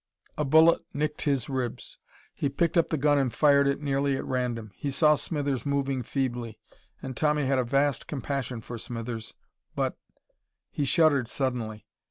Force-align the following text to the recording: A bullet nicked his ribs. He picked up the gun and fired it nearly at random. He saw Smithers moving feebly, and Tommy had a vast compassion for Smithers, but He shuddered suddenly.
A 0.35 0.43
bullet 0.43 0.81
nicked 0.95 1.21
his 1.25 1.47
ribs. 1.47 1.99
He 2.33 2.49
picked 2.49 2.75
up 2.75 2.89
the 2.89 2.97
gun 2.97 3.19
and 3.19 3.31
fired 3.31 3.67
it 3.67 3.79
nearly 3.83 4.17
at 4.17 4.25
random. 4.25 4.71
He 4.73 4.89
saw 4.89 5.13
Smithers 5.13 5.63
moving 5.63 6.01
feebly, 6.01 6.57
and 7.03 7.15
Tommy 7.15 7.45
had 7.45 7.59
a 7.59 7.63
vast 7.63 8.07
compassion 8.07 8.61
for 8.61 8.79
Smithers, 8.79 9.35
but 9.75 9.99
He 10.71 10.85
shuddered 10.85 11.27
suddenly. 11.27 11.85